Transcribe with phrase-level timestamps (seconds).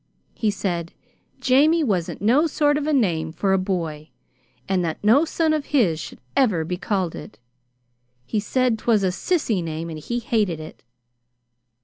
[0.33, 0.93] He said
[1.41, 4.09] 'Jamie' wasn't no sort of a name for a boy,
[4.67, 7.37] and that no son of his should ever be called it.
[8.25, 10.81] He said 'twas a sissy name, and he hated it.